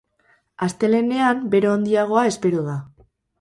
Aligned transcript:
Astelehenean 0.67 1.43
bero 1.57 1.75
handiagoa 1.75 2.25
espero 2.31 2.65
da. 2.71 2.81